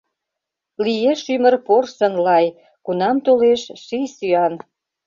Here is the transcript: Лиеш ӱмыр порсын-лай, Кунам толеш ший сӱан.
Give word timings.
Лиеш 0.85 1.21
ӱмыр 1.33 1.55
порсын-лай, 1.67 2.45
Кунам 2.85 3.17
толеш 3.25 3.61
ший 3.83 4.05
сӱан. 4.15 4.53